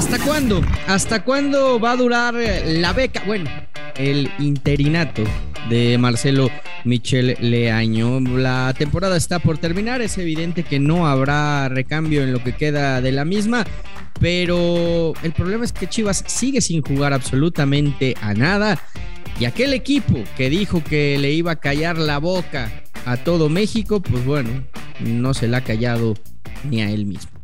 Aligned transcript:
¿Hasta 0.00 0.18
cuándo? 0.24 0.62
¿Hasta 0.86 1.24
cuándo 1.24 1.78
va 1.78 1.92
a 1.92 1.96
durar 1.96 2.34
la 2.34 2.94
beca? 2.94 3.22
Bueno, 3.26 3.50
el 3.96 4.30
interinato 4.38 5.22
de 5.68 5.98
Marcelo 5.98 6.48
Michel 6.86 7.36
Leaño. 7.38 8.18
La 8.20 8.74
temporada 8.76 9.18
está 9.18 9.40
por 9.40 9.58
terminar, 9.58 10.00
es 10.00 10.16
evidente 10.16 10.62
que 10.62 10.80
no 10.80 11.06
habrá 11.06 11.68
recambio 11.68 12.22
en 12.22 12.32
lo 12.32 12.42
que 12.42 12.56
queda 12.56 13.02
de 13.02 13.12
la 13.12 13.26
misma, 13.26 13.66
pero 14.18 15.12
el 15.22 15.32
problema 15.32 15.66
es 15.66 15.72
que 15.72 15.86
Chivas 15.86 16.24
sigue 16.26 16.62
sin 16.62 16.80
jugar 16.80 17.12
absolutamente 17.12 18.16
a 18.22 18.32
nada 18.32 18.80
y 19.38 19.44
aquel 19.44 19.74
equipo 19.74 20.24
que 20.34 20.48
dijo 20.48 20.82
que 20.82 21.18
le 21.18 21.32
iba 21.32 21.52
a 21.52 21.56
callar 21.56 21.98
la 21.98 22.16
boca 22.16 22.72
a 23.04 23.18
todo 23.18 23.50
México, 23.50 24.00
pues 24.00 24.24
bueno, 24.24 24.64
no 24.98 25.34
se 25.34 25.46
la 25.46 25.58
ha 25.58 25.64
callado 25.64 26.14
ni 26.64 26.80
a 26.80 26.90
él 26.90 27.04
mismo. 27.04 27.39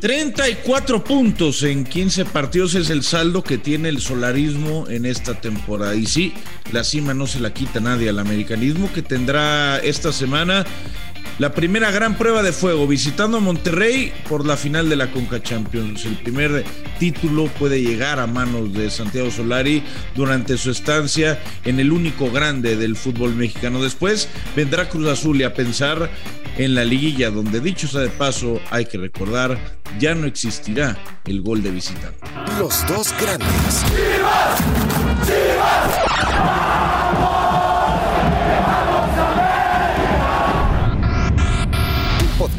34 0.00 1.04
puntos 1.04 1.62
en 1.62 1.84
15 1.84 2.24
partidos 2.24 2.74
es 2.74 2.88
el 2.88 3.02
saldo 3.02 3.44
que 3.44 3.58
tiene 3.58 3.90
el 3.90 4.00
solarismo 4.00 4.86
en 4.88 5.04
esta 5.04 5.40
temporada. 5.40 5.94
Y 5.94 6.06
sí, 6.06 6.32
la 6.72 6.84
cima 6.84 7.12
no 7.12 7.26
se 7.26 7.38
la 7.38 7.52
quita 7.52 7.80
nadie 7.80 8.08
al 8.08 8.18
americanismo 8.18 8.90
que 8.92 9.02
tendrá 9.02 9.78
esta 9.78 10.10
semana 10.10 10.64
la 11.40 11.54
primera 11.54 11.90
gran 11.90 12.18
prueba 12.18 12.42
de 12.42 12.52
fuego 12.52 12.86
visitando 12.86 13.38
a 13.38 13.40
Monterrey 13.40 14.12
por 14.28 14.44
la 14.44 14.58
final 14.58 14.90
de 14.90 14.96
la 14.96 15.10
Conca 15.10 15.42
Champions. 15.42 16.04
El 16.04 16.18
primer 16.18 16.66
título 16.98 17.46
puede 17.46 17.80
llegar 17.80 18.20
a 18.20 18.26
manos 18.26 18.74
de 18.74 18.90
Santiago 18.90 19.30
Solari 19.30 19.82
durante 20.14 20.58
su 20.58 20.70
estancia 20.70 21.40
en 21.64 21.80
el 21.80 21.92
único 21.92 22.30
grande 22.30 22.76
del 22.76 22.94
fútbol 22.94 23.34
mexicano. 23.34 23.82
Después 23.82 24.28
vendrá 24.54 24.90
Cruz 24.90 25.08
Azul 25.08 25.40
y 25.40 25.44
a 25.44 25.54
pensar 25.54 26.10
en 26.58 26.74
la 26.74 26.84
liguilla, 26.84 27.30
donde 27.30 27.60
dicho 27.60 27.88
sea 27.88 28.02
de 28.02 28.10
paso, 28.10 28.60
hay 28.70 28.84
que 28.84 28.98
recordar, 28.98 29.58
ya 29.98 30.14
no 30.14 30.26
existirá 30.26 30.98
el 31.24 31.40
gol 31.40 31.62
de 31.62 31.70
visitante. 31.70 32.18
Los 32.58 32.86
dos 32.86 33.14
grandes. 33.18 33.82
Un 34.98 34.99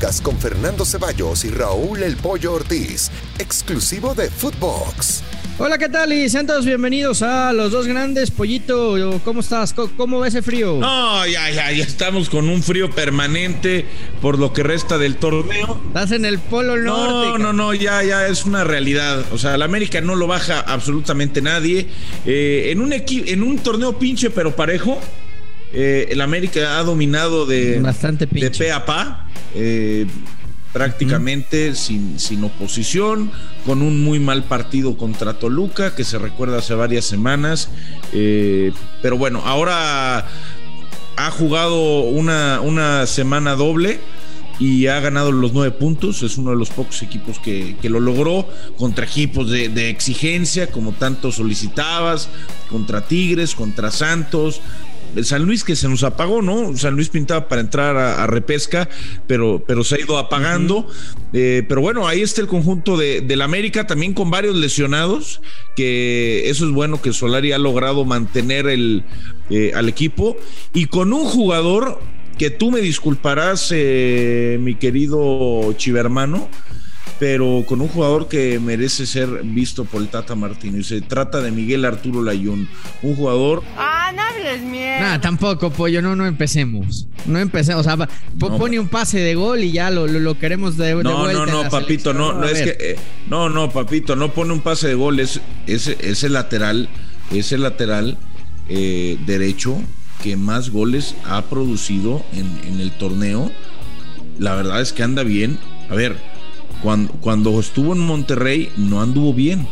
podcast 0.02 0.24
con 0.24 0.40
Fernando 0.40 0.84
Ceballos 0.84 1.46
y 1.46 1.50
Raúl 1.50 2.02
El 2.02 2.16
Pollo 2.18 2.54
Ortiz, 2.54 3.12
exclusivo 3.38 4.16
de 4.16 4.32
Footbox. 4.32 5.22
Hola, 5.60 5.78
¿qué 5.78 5.90
tal? 5.90 6.12
Y 6.12 6.28
sean 6.28 6.48
todos 6.48 6.66
bienvenidos 6.66 7.22
a 7.22 7.54
Los 7.54 7.72
Dos 7.72 7.86
Grandes. 7.86 8.32
Pollito, 8.32 9.22
¿cómo 9.24 9.42
estás? 9.42 9.76
¿Cómo 9.76 10.20
va 10.20 10.28
ese 10.28 10.42
frío? 10.42 10.78
No, 10.80 11.28
ya, 11.28 11.52
ya, 11.52 11.72
ya 11.72 11.84
estamos 11.84 12.32
con 12.32 12.50
un 12.50 12.64
frío 12.64 12.90
permanente 12.90 13.86
por 14.22 14.40
lo 14.40 14.54
que 14.54 14.64
resta 14.64 14.98
del 14.98 15.18
torneo. 15.18 15.80
Estás 15.90 16.14
en 16.14 16.26
el 16.26 16.40
Polo 16.40 16.78
Norte. 16.78 17.38
No, 17.38 17.38
no, 17.38 17.54
no, 17.54 17.74
ya, 17.76 18.02
ya 18.02 18.28
es 18.28 18.46
una 18.46 18.64
realidad. 18.64 19.24
O 19.32 19.38
sea, 19.38 19.56
la 19.58 19.66
América 19.66 20.02
no 20.02 20.16
lo 20.16 20.26
baja 20.26 20.62
absolutamente 20.62 21.44
nadie. 21.44 21.86
Eh, 22.26 22.70
en, 22.72 22.82
un 22.82 22.92
en 22.92 23.44
un 23.44 23.60
torneo 23.60 24.00
pinche 24.00 24.32
pero 24.32 24.56
parejo, 24.56 25.00
eh, 25.74 26.08
el 26.10 26.22
América 26.22 26.80
ha 26.80 26.84
dominado 26.84 27.46
de, 27.46 27.80
Bastante 27.80 28.26
de 28.26 28.52
pe 28.52 28.72
a 28.72 28.86
pa. 28.86 29.28
Eh, 29.56 30.08
prácticamente 30.74 31.76
sin, 31.76 32.20
sin 32.20 32.44
oposición, 32.44 33.32
con 33.66 33.82
un 33.82 34.04
muy 34.04 34.20
mal 34.20 34.44
partido 34.44 34.98
contra 34.98 35.34
Toluca, 35.34 35.96
que 35.96 36.04
se 36.04 36.18
recuerda 36.18 36.60
hace 36.60 36.74
varias 36.74 37.06
semanas. 37.06 37.70
Eh, 38.14 38.72
pero 39.02 39.18
bueno, 39.18 39.42
ahora 39.46 40.28
ha 41.18 41.32
jugado 41.32 42.02
una, 42.02 42.62
una 42.62 43.06
semana 43.06 43.56
doble 43.56 44.00
y 44.60 44.88
ha 44.88 45.00
ganado 45.00 45.32
los 45.32 45.54
nueve 45.54 45.72
puntos. 45.72 46.24
Es 46.24 46.38
uno 46.38 46.52
de 46.52 46.58
los 46.58 46.70
pocos 46.70 47.02
equipos 47.02 47.40
que, 47.40 47.76
que 47.82 47.90
lo 47.90 48.00
logró 48.00 48.48
contra 48.78 49.06
equipos 49.06 49.50
de, 49.50 49.70
de, 49.70 49.90
exigencia, 49.90 50.68
como 50.68 50.94
tanto 50.94 51.32
solicitabas, 51.32 52.30
contra 52.70 53.02
Tigres, 53.06 53.56
contra 53.56 53.92
Santos. 53.92 54.62
San 55.24 55.44
Luis 55.44 55.64
que 55.64 55.76
se 55.76 55.88
nos 55.88 56.04
apagó, 56.04 56.42
¿no? 56.42 56.76
San 56.78 56.96
Luis 56.96 57.10
pintaba 57.10 57.48
para 57.48 57.62
entrar 57.62 57.98
a, 57.98 58.24
a 58.24 58.28
repesca, 58.28 58.90
pero, 59.28 59.64
pero 59.66 59.84
se 59.84 59.96
ha 59.96 60.00
ido 60.00 60.18
apagando. 60.18 60.78
Uh 60.78 60.84
-huh. 60.84 61.16
eh, 61.34 61.64
pero 61.68 61.82
bueno, 61.82 62.08
ahí 62.08 62.22
está 62.22 62.42
el 62.42 62.48
conjunto 62.48 62.98
de, 62.98 63.22
del 63.22 63.42
América, 63.42 63.88
también 63.88 64.14
con 64.14 64.30
varios 64.30 64.56
lesionados, 64.56 65.42
que 65.76 66.50
eso 66.50 66.66
es 66.66 66.72
bueno 66.72 67.02
que 67.02 67.14
Solari 67.14 67.52
ha 67.52 67.58
logrado 67.58 68.06
mantener 68.06 68.68
el, 68.68 69.04
eh, 69.50 69.72
al 69.76 69.90
equipo 69.90 70.38
y 70.74 70.86
con 70.86 71.14
un 71.14 71.26
jugador 71.26 72.00
que 72.38 72.50
tú 72.50 72.72
me 72.72 72.82
disculparás, 72.82 73.70
eh, 73.72 74.58
mi 74.62 74.76
querido 74.76 75.74
Chivermano, 75.78 76.50
pero 77.22 77.64
con 77.68 77.82
un 77.82 77.88
jugador 77.88 78.28
que 78.28 78.60
merece 78.60 79.06
ser 79.06 79.44
visto 79.44 79.86
por 79.86 80.02
el 80.02 80.08
Tata 80.08 80.34
Martínez. 80.34 80.88
Se 80.88 81.02
trata 81.02 81.40
de 81.40 81.52
Miguel 81.52 81.86
Arturo 81.86 82.24
Layún, 82.24 82.68
un 83.04 83.16
jugador. 83.16 83.62
¡Ah, 83.78 84.12
no 84.16 84.24
hables 84.24 84.64
mierda! 84.64 85.00
Nada, 85.02 85.22
tampoco, 85.22 85.70
pollo, 85.70 86.02
no, 86.02 86.16
no 86.16 86.26
empecemos. 86.26 87.08
No 87.28 87.38
empecemos, 87.38 87.82
o 87.82 87.84
sea, 87.84 87.96
no, 87.96 88.58
pone 88.58 88.80
un 88.80 88.88
pase 88.88 89.20
de 89.20 89.36
gol 89.36 89.64
y 89.64 89.72
ya 89.72 89.92
lo, 89.92 90.08
lo, 90.08 90.20
lo 90.20 90.40
queremos 90.40 90.78
de, 90.78 90.96
de 90.96 91.04
no, 91.04 91.20
vuelta. 91.20 91.46
No, 91.46 91.64
no, 91.64 91.70
papito, 91.70 92.12
no, 92.12 92.34
no, 92.34 92.48
es 92.48 92.64
que. 92.64 92.76
Eh, 92.80 92.96
no, 93.30 93.50
no, 93.50 93.70
papito, 93.70 94.16
no 94.16 94.34
pone 94.34 94.54
un 94.54 94.62
pase 94.62 94.88
de 94.88 94.96
gol, 94.96 95.20
es, 95.20 95.42
es, 95.68 95.90
es 95.90 96.24
el 96.24 96.34
lateral, 96.34 96.90
es 97.32 97.52
el 97.52 97.62
lateral 97.62 98.18
eh, 98.68 99.20
derecho 99.28 99.78
que 100.24 100.38
más 100.38 100.72
goles 100.72 101.14
ha 101.26 101.44
producido 101.44 102.26
en, 102.34 102.62
en 102.68 102.82
el 102.82 102.90
torneo. 102.90 103.52
La 104.40 104.56
verdad 104.56 104.82
es 104.82 104.92
que 104.92 105.04
anda 105.04 105.22
bien. 105.22 105.60
A 105.92 105.94
ver, 105.94 106.31
cuando, 106.82 107.14
cuando, 107.14 107.60
estuvo 107.60 107.94
en 107.94 108.00
Monterrey 108.00 108.72
no 108.78 109.02
anduvo 109.02 109.34
bien 109.34 109.68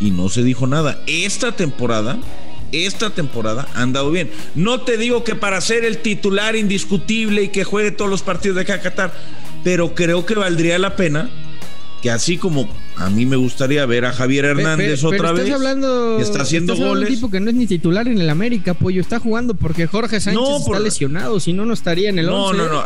y 0.00 0.10
no 0.10 0.28
se 0.28 0.42
dijo 0.42 0.66
nada. 0.66 1.00
Esta 1.06 1.52
temporada, 1.52 2.18
esta 2.72 3.10
temporada 3.10 3.66
ha 3.74 3.82
andado 3.82 4.10
bien. 4.10 4.30
No 4.54 4.80
te 4.82 4.96
digo 4.96 5.24
que 5.24 5.34
para 5.34 5.60
ser 5.60 5.84
el 5.84 5.98
titular 5.98 6.56
indiscutible 6.56 7.42
y 7.44 7.48
que 7.48 7.64
juegue 7.64 7.90
todos 7.90 8.10
los 8.10 8.22
partidos 8.22 8.56
de 8.56 8.62
acá 8.62 8.74
a 8.74 8.80
Qatar, 8.80 9.12
pero 9.62 9.94
creo 9.94 10.26
que 10.26 10.34
valdría 10.34 10.78
la 10.78 10.96
pena 10.96 11.30
que 12.02 12.10
así 12.10 12.36
como 12.36 12.68
a 12.96 13.08
mí 13.08 13.24
me 13.24 13.36
gustaría 13.36 13.86
ver 13.86 14.04
a 14.04 14.12
Javier 14.12 14.44
Hernández 14.44 15.00
pero, 15.00 15.10
pero, 15.10 15.22
otra 15.22 15.30
estás 15.30 15.44
vez, 15.46 15.54
hablando, 15.54 16.16
que 16.18 16.22
está 16.22 16.42
haciendo 16.42 16.74
estás 16.74 16.86
goles. 16.86 17.08
un 17.08 17.14
tipo 17.14 17.30
que 17.30 17.40
no 17.40 17.48
es 17.48 17.56
ni 17.56 17.66
titular 17.66 18.06
en 18.08 18.20
el 18.20 18.28
América, 18.28 18.74
pollo, 18.74 19.00
está 19.00 19.18
jugando 19.20 19.54
porque 19.54 19.86
Jorge 19.86 20.20
Sánchez 20.20 20.34
No, 20.42 20.58
por- 20.64 20.74
está 20.74 20.80
lesionado, 20.80 21.40
si 21.40 21.54
no 21.54 21.64
no 21.64 21.72
estaría 21.72 22.10
en 22.10 22.18
el 22.18 22.26
No, 22.26 22.44
11. 22.48 22.58
no, 22.58 22.68
no. 22.68 22.84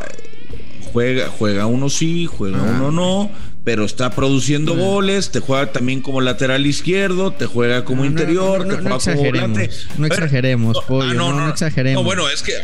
Juega, 0.93 1.29
juega 1.37 1.67
uno 1.67 1.91
sí, 1.91 2.27
juega 2.27 2.59
Ah. 2.59 2.77
uno 2.79 2.93
no, 2.93 3.31
pero 3.69 3.84
está 3.84 4.09
produciendo 4.09 4.75
goles, 4.75 5.31
te 5.31 5.41
juega 5.41 5.71
también 5.73 6.01
como 6.01 6.23
lateral 6.23 6.65
izquierdo, 6.65 7.33
te 7.33 7.45
juega 7.45 7.84
como 7.84 8.01
No, 8.03 8.09
interior, 8.09 8.61
no, 8.61 8.65
no, 8.65 8.77
te 8.77 8.83
juega 8.83 8.83
como 8.83 8.97
exageremos, 8.97 9.51
volante. 9.51 9.71
no 9.99 10.06
exageremos, 10.06 10.75
no, 10.77 10.83
pollo, 10.89 11.11
ah, 11.11 11.12
no, 11.12 11.33
no 11.34 11.49
exageremos. 11.51 12.03
No, 12.03 12.06
bueno, 12.06 12.31
es 12.31 12.43
que 12.43 12.55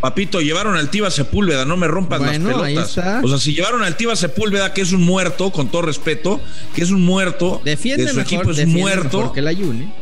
Papito, 0.00 0.40
llevaron 0.40 0.76
al 0.76 0.88
Tiva 0.88 1.10
Sepúlveda, 1.10 1.66
no 1.66 1.76
me 1.76 1.88
rompas 1.88 2.20
Bueno, 2.20 2.52
las 2.52 2.62
ahí 2.62 2.74
pelotas. 2.74 2.88
está. 2.96 3.20
O 3.22 3.28
sea, 3.28 3.36
si 3.36 3.52
llevaron 3.52 3.82
al 3.82 3.98
Tiva 3.98 4.16
Sepúlveda, 4.16 4.72
que 4.72 4.80
es 4.80 4.92
un 4.92 5.02
muerto, 5.02 5.50
con 5.50 5.68
todo 5.70 5.82
respeto, 5.82 6.40
que 6.74 6.80
es 6.84 6.90
un 6.90 7.02
muerto, 7.02 7.60
Defiende 7.62 8.04
que 8.04 8.10
su 8.12 8.16
mejor, 8.16 8.32
equipo 8.34 8.50
es 8.52 8.66
muerto. 8.66 9.18
mejor 9.18 9.34
que 9.34 9.40
el 9.40 9.46
Ayun, 9.46 9.82
¿eh? 9.82 9.92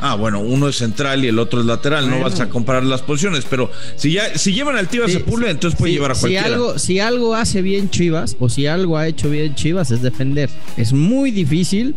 Ah, 0.00 0.14
bueno, 0.14 0.40
uno 0.40 0.68
es 0.68 0.76
central 0.76 1.24
y 1.24 1.28
el 1.28 1.38
otro 1.38 1.60
es 1.60 1.66
lateral, 1.66 2.04
Bueno. 2.04 2.18
no 2.18 2.22
vas 2.30 2.38
a 2.40 2.48
comparar 2.48 2.84
las 2.84 3.02
posiciones, 3.02 3.44
pero 3.50 3.70
si 3.96 4.12
ya 4.12 4.38
si 4.38 4.52
llevan 4.52 4.76
al 4.76 4.88
Tiva 4.88 5.06
Sí, 5.06 5.14
Sepúlveda, 5.14 5.50
sí, 5.50 5.54
entonces 5.56 5.78
puede 5.78 5.92
llevar 5.92 6.12
a 6.12 6.14
si 6.14 6.20
cualquiera. 6.20 6.46
algo, 6.46 6.78
si 6.78 7.00
algo 7.00 7.34
hace 7.34 7.62
bien 7.62 7.90
Chivas, 7.90 8.36
o 8.38 8.48
si 8.48 8.66
algo 8.66 8.96
ha 8.96 9.08
hecho 9.08 9.28
bien 9.30 9.54
Chivas, 9.56 9.90
es 9.90 10.00
defender. 10.02 10.50
Es 10.76 10.92
muy 10.92 11.30
difícil 11.32 11.94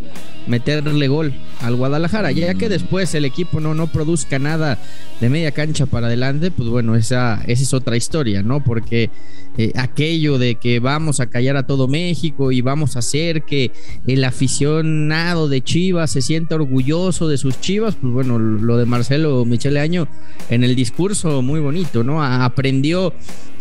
meterle 0.47 1.07
gol 1.07 1.33
al 1.61 1.75
Guadalajara, 1.75 2.31
ya 2.31 2.53
que 2.55 2.69
después 2.69 3.13
el 3.15 3.25
equipo 3.25 3.59
no, 3.59 3.73
no 3.73 3.87
produzca 3.87 4.39
nada 4.39 4.79
de 5.19 5.29
media 5.29 5.51
cancha 5.51 5.85
para 5.85 6.07
adelante, 6.07 6.51
pues 6.51 6.69
bueno, 6.69 6.95
esa, 6.95 7.41
esa 7.45 7.63
es 7.63 7.73
otra 7.73 7.95
historia, 7.95 8.41
¿no? 8.41 8.63
Porque 8.63 9.09
eh, 9.57 9.71
aquello 9.75 10.37
de 10.37 10.55
que 10.55 10.79
vamos 10.79 11.19
a 11.19 11.27
callar 11.27 11.57
a 11.57 11.67
todo 11.67 11.87
México 11.87 12.51
y 12.51 12.61
vamos 12.61 12.95
a 12.95 12.99
hacer 12.99 13.43
que 13.43 13.71
el 14.07 14.23
aficionado 14.23 15.49
de 15.49 15.61
Chivas 15.61 16.11
se 16.11 16.21
sienta 16.21 16.55
orgulloso 16.55 17.27
de 17.27 17.37
sus 17.37 17.59
Chivas, 17.59 17.95
pues 18.01 18.13
bueno, 18.13 18.39
lo 18.39 18.77
de 18.77 18.85
Marcelo 18.85 19.45
Michele 19.45 19.79
Año 19.79 20.07
en 20.49 20.63
el 20.63 20.75
discurso 20.75 21.41
muy 21.41 21.59
bonito, 21.59 22.03
¿no? 22.03 22.23
Aprendió 22.23 23.13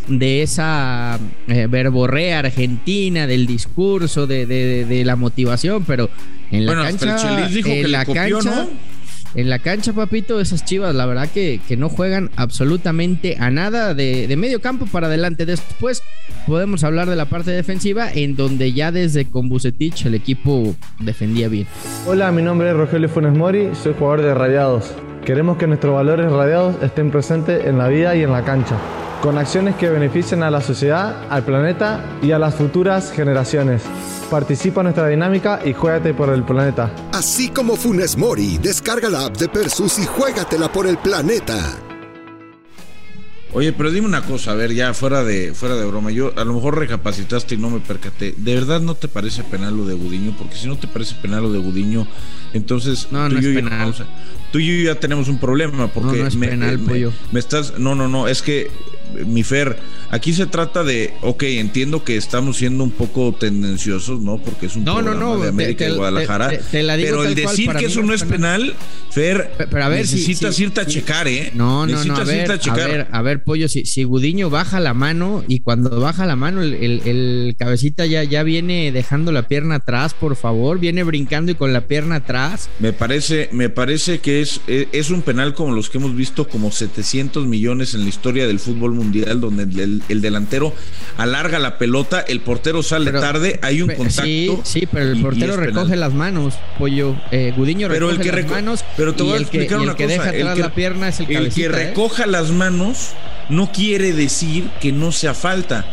de 0.08 0.42
esa 0.42 1.18
eh, 1.48 1.66
verborrea 1.68 2.40
argentina, 2.40 3.26
del 3.26 3.46
discurso, 3.46 4.26
de, 4.26 4.46
de- 4.46 4.84
de 4.84 5.04
la 5.04 5.16
motivación, 5.16 5.84
pero 5.84 6.08
en 6.50 6.66
la 6.66 6.72
Bueno, 6.72 6.88
hasta 6.88 7.04
el 7.04 7.10
cancha, 7.12 7.48
dijo 7.48 7.68
en 7.68 7.74
que 7.76 7.82
le 7.82 7.88
la 7.88 8.04
copió, 8.04 8.38
cancha, 8.38 8.50
¿no? 8.64 8.68
en 9.36 9.48
la 9.48 9.58
cancha, 9.60 9.92
papito, 9.92 10.40
esas 10.40 10.64
chivas, 10.64 10.92
la 10.94 11.06
verdad 11.06 11.28
que, 11.32 11.60
que 11.68 11.76
no 11.76 11.88
juegan 11.88 12.30
absolutamente 12.34 13.36
a 13.38 13.50
nada 13.50 13.94
de, 13.94 14.26
de 14.26 14.36
medio 14.36 14.60
campo 14.60 14.86
para 14.86 15.06
adelante. 15.06 15.46
Después 15.46 16.02
podemos 16.48 16.82
hablar 16.82 17.08
de 17.08 17.14
la 17.14 17.26
parte 17.26 17.52
defensiva, 17.52 18.10
en 18.12 18.34
donde 18.34 18.72
ya 18.72 18.90
desde 18.90 19.26
con 19.26 19.48
Bucetich 19.48 20.04
el 20.06 20.16
equipo 20.16 20.74
defendía 20.98 21.48
bien. 21.48 21.66
Hola, 22.06 22.32
mi 22.32 22.42
nombre 22.42 22.70
es 22.70 22.74
Rogelio 22.76 23.08
Funes 23.08 23.32
Mori, 23.32 23.68
soy 23.80 23.94
jugador 23.96 24.22
de 24.22 24.34
Radiados. 24.34 24.92
Queremos 25.24 25.58
que 25.58 25.66
nuestros 25.68 25.94
valores 25.94 26.32
radiados 26.32 26.74
estén 26.82 27.10
presentes 27.10 27.66
en 27.66 27.76
la 27.78 27.86
vida 27.88 28.16
y 28.16 28.22
en 28.22 28.32
la 28.32 28.42
cancha. 28.42 28.76
Con 29.22 29.36
acciones 29.38 29.76
que 29.76 29.88
beneficien 29.90 30.42
a 30.42 30.50
la 30.50 30.60
sociedad, 30.60 31.26
al 31.30 31.44
planeta 31.44 32.04
y 32.22 32.32
a 32.32 32.38
las 32.38 32.54
futuras 32.54 33.12
generaciones. 33.12 33.82
Participa 34.30 34.80
en 34.80 34.84
nuestra 34.84 35.08
dinámica 35.08 35.60
y 35.64 35.72
juégate 35.72 36.14
por 36.14 36.30
el 36.30 36.42
planeta. 36.44 36.90
Así 37.12 37.48
como 37.48 37.76
Funes 37.76 38.16
Mori, 38.16 38.58
descarga 38.58 39.08
la 39.10 39.26
app 39.26 39.36
de 39.36 39.48
Persus 39.48 39.98
y 39.98 40.06
juégatela 40.06 40.72
por 40.72 40.86
el 40.86 40.96
planeta. 40.98 41.58
Oye, 43.52 43.72
pero 43.72 43.90
dime 43.90 44.06
una 44.06 44.22
cosa, 44.22 44.52
a 44.52 44.54
ver, 44.54 44.72
ya 44.72 44.94
fuera 44.94 45.24
de, 45.24 45.52
fuera 45.54 45.74
de 45.74 45.84
broma, 45.84 46.12
yo 46.12 46.32
a 46.36 46.44
lo 46.44 46.54
mejor 46.54 46.78
recapacitaste 46.78 47.56
y 47.56 47.58
no 47.58 47.68
me 47.68 47.80
percaté. 47.80 48.32
¿De 48.36 48.54
verdad 48.54 48.80
no 48.80 48.94
te 48.94 49.08
parece 49.08 49.42
penal 49.42 49.76
lo 49.76 49.84
de 49.84 49.94
Gudiño? 49.94 50.36
Porque 50.38 50.54
si 50.54 50.68
no 50.68 50.78
te 50.78 50.86
parece 50.86 51.16
penal 51.16 51.42
lo 51.42 51.50
de 51.52 51.58
Gudiño, 51.58 52.06
entonces 52.54 53.08
no, 53.10 53.26
tú, 53.26 53.34
no 53.34 53.40
y 53.40 53.42
yo 53.42 53.48
es 53.50 53.54
ya, 53.56 53.60
penal. 53.62 53.88
o 53.88 53.92
sea, 53.92 54.06
tú 54.52 54.60
y 54.60 54.84
yo 54.84 54.92
ya 54.94 55.00
tenemos 55.00 55.26
un 55.28 55.38
problema. 55.40 55.88
Porque 55.88 56.12
No, 56.18 56.22
no 56.22 56.28
es 56.28 56.36
me, 56.36 56.46
penal, 56.46 56.78
me- 56.78 56.88
pollo. 56.88 57.12
me 57.32 57.40
estás. 57.40 57.76
No, 57.76 57.96
no, 57.96 58.06
no, 58.06 58.28
es 58.28 58.40
que, 58.40 58.70
mi 59.26 59.42
Fer, 59.42 59.76
aquí 60.10 60.32
se 60.32 60.46
trata 60.46 60.84
de. 60.84 61.12
Ok, 61.22 61.42
entiendo 61.44 62.04
que 62.04 62.16
estamos 62.16 62.56
siendo 62.56 62.84
un 62.84 62.90
poco 62.90 63.34
tendenciosos, 63.38 64.20
¿no? 64.20 64.38
Porque 64.38 64.66
es 64.66 64.76
un 64.76 64.84
No, 64.84 64.96
no, 65.02 65.10
programa 65.10 65.34
no, 65.36 65.40
de 65.42 65.48
América 65.48 65.84
te- 65.86 65.92
y 65.92 65.96
Guadalajara. 65.96 66.48
te- 66.50 66.58
te 66.58 66.82
la 66.82 66.96
digo 66.96 67.08
pero 67.10 67.24
el 67.24 67.34
cual, 67.34 67.56
decir 67.56 67.72
que 67.74 67.86
eso 67.86 68.02
no 68.02 68.14
es 68.14 68.24
penal, 68.24 68.74
Fer, 69.10 69.50
Pe- 69.58 69.66
pero 69.66 69.84
a 69.84 69.88
ver, 69.88 70.06
si- 70.06 70.16
necesitas 70.16 70.54
si- 70.56 70.62
irte 70.64 70.80
a 70.80 70.86
checar, 70.86 71.26
¿eh? 71.28 71.50
No, 71.54 71.86
no, 71.86 71.92
no, 71.92 71.98
a 71.98 72.04
necesitas 72.04 72.26
ver, 72.26 72.50
irte 72.50 72.70
a 72.70 72.74
ver, 72.74 73.08
a 73.10 73.22
ver, 73.22 73.42
pollo, 73.42 73.68
si, 73.68 73.84
si 73.84 74.04
Gudiño 74.04 74.50
baja 74.50 74.80
la 74.80 74.94
mano 74.94 75.44
y 75.48 75.60
cuando 75.60 76.00
baja 76.00 76.26
la 76.26 76.36
mano 76.36 76.62
el, 76.62 76.74
el- 76.74 77.02
el 77.06 77.56
cabecita 77.58 78.06
ya, 78.06 78.22
ya 78.24 78.42
viene 78.42 78.92
dejando 78.92 79.32
la 79.32 79.48
pierna 79.48 79.76
atrás, 79.76 80.14
por 80.14 80.36
favor, 80.36 80.78
viene 80.78 81.02
brincando 81.02 81.52
y 81.52 81.54
con 81.54 81.72
la 81.72 81.86
pierna 81.86 82.16
atrás. 82.16 82.68
Me 82.78 82.92
parece, 82.92 83.48
me 83.52 83.68
parece 83.68 84.18
que 84.20 84.40
es, 84.40 84.60
es 84.66 84.88
es 84.92 85.10
un 85.10 85.22
penal 85.22 85.54
como 85.54 85.74
los 85.74 85.88
que 85.90 85.98
hemos 85.98 86.14
visto 86.14 86.46
como 86.48 86.70
700 86.70 87.46
millones 87.46 87.94
en 87.94 88.02
la 88.02 88.08
historia 88.08 88.46
del 88.46 88.58
fútbol 88.58 88.92
mundial, 88.92 88.99
donde 89.04 89.64
el, 89.64 89.78
el- 89.80 90.02
el 90.08 90.20
delantero 90.20 90.74
alarga 91.16 91.58
la 91.58 91.78
pelota, 91.78 92.20
el 92.20 92.40
portero 92.40 92.82
sale 92.82 93.06
Pero- 93.06 93.20
tarde, 93.20 93.58
hay 93.62 93.82
un 93.82 93.88
contacto. 93.90 94.22
Sí, 94.22 94.58
sí, 94.64 94.88
pero 94.90 95.10
el 95.10 95.16
y- 95.16 95.20
y 95.20 95.22
portero 95.22 95.54
penal. 95.54 95.66
recoge 95.66 95.96
las 95.96 96.12
manos, 96.14 96.54
pollo. 96.78 97.16
Eh, 97.30 97.52
Gudiño 97.56 97.88
Pero 97.88 98.10
el 98.10 98.16
recoge 98.18 98.30
que 98.30 98.36
las 98.36 98.46
reco- 98.46 98.54
manos 98.54 98.84
pero 98.96 99.14
te 99.14 99.22
y 99.22 99.26
voy 99.26 99.34
a 99.34 99.36
el 99.36 99.42
que, 99.48 99.56
explicar 99.58 99.78
y 99.78 99.82
el 99.82 99.88
una 99.88 99.96
que 99.96 100.04
cosa, 100.04 100.14
deja 100.16 100.30
el 100.30 100.40
atrás 100.42 100.54
que- 100.56 100.62
la 100.62 100.74
pierna 100.74 101.08
es 101.08 101.16
el, 101.20 101.22
El 101.22 101.28
que 101.28 101.34
cabecita, 101.34 101.66
¿eh? 101.66 101.86
recoja 101.86 102.26
las 102.26 102.50
manos 102.50 103.10
no 103.48 103.72
quiere 103.72 104.12
decir 104.12 104.68
que 104.80 104.92
no 104.92 105.10
sea 105.12 105.34
falta. 105.34 105.84